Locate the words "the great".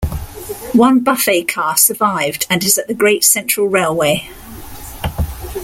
2.87-3.23